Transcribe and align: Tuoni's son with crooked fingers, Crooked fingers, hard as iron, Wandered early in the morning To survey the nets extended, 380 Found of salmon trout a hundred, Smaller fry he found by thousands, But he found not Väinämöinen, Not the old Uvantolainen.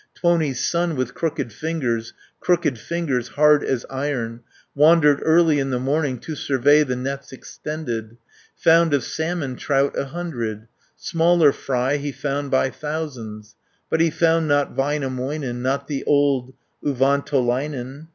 Tuoni's 0.15 0.59
son 0.59 0.95
with 0.95 1.13
crooked 1.13 1.53
fingers, 1.53 2.11
Crooked 2.39 2.79
fingers, 2.79 3.27
hard 3.27 3.63
as 3.63 3.85
iron, 3.87 4.41
Wandered 4.73 5.19
early 5.21 5.59
in 5.59 5.69
the 5.69 5.77
morning 5.79 6.17
To 6.21 6.33
survey 6.33 6.81
the 6.81 6.95
nets 6.95 7.31
extended, 7.31 8.17
380 8.59 8.63
Found 8.63 8.93
of 8.95 9.03
salmon 9.03 9.55
trout 9.57 9.95
a 9.95 10.05
hundred, 10.05 10.67
Smaller 10.95 11.51
fry 11.51 11.97
he 11.97 12.11
found 12.11 12.49
by 12.49 12.71
thousands, 12.71 13.55
But 13.91 14.01
he 14.01 14.09
found 14.09 14.47
not 14.47 14.75
Väinämöinen, 14.75 15.57
Not 15.57 15.87
the 15.87 16.03
old 16.05 16.55
Uvantolainen. 16.83 18.07